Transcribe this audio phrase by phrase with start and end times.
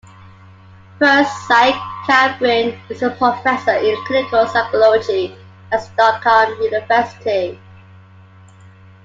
[0.97, 5.35] Per "Zike" Carlbring is a professor in clinical psychology
[5.71, 7.59] at Stockholm university.